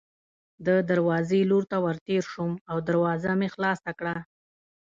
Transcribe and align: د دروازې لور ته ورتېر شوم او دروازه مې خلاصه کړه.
د 0.65 0.67
دروازې 0.89 1.39
لور 1.49 1.63
ته 1.71 1.77
ورتېر 1.85 2.23
شوم 2.31 2.53
او 2.69 2.77
دروازه 2.87 3.31
مې 3.39 3.47
خلاصه 3.55 3.91
کړه. 3.99 4.15